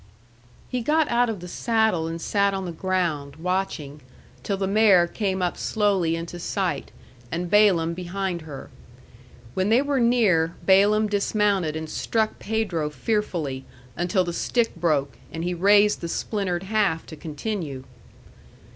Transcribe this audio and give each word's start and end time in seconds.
He 0.67 0.81
got 0.81 1.07
out 1.11 1.29
of 1.29 1.41
the 1.41 1.47
saddle 1.47 2.07
and 2.07 2.19
sat 2.19 2.55
on 2.55 2.65
the 2.65 2.71
ground, 2.71 3.35
watching, 3.35 4.01
till 4.41 4.57
the 4.57 4.65
mare 4.65 5.05
came 5.05 5.43
up 5.43 5.57
slowly 5.59 6.15
into 6.15 6.39
sight, 6.39 6.91
and 7.31 7.51
Balaam 7.51 7.93
behind 7.93 8.41
her. 8.41 8.71
When 9.53 9.69
they 9.69 9.83
were 9.83 9.99
near, 9.99 10.55
Balaam 10.65 11.05
dismounted 11.05 11.75
and 11.75 11.87
struck 11.87 12.39
Pedro 12.39 12.89
fearfully, 12.89 13.63
until 13.95 14.23
the 14.23 14.33
stick 14.33 14.75
broke, 14.75 15.17
and 15.31 15.43
he 15.43 15.53
raised 15.53 16.01
the 16.01 16.09
splintered 16.09 16.63
half 16.63 17.05
to 17.05 17.15
continue. 17.15 17.83